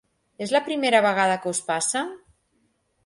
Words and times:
És 0.45 0.53
la 0.55 0.61
primera 0.69 1.03
vegada 1.07 1.37
que 1.43 1.53
us 1.57 1.61
passa? 1.71 2.03